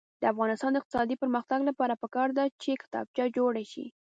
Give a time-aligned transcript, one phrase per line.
[0.21, 3.85] د افغانستان د اقتصادي پرمختګ لپاره پکار ده چې کتابچې جوړې شي.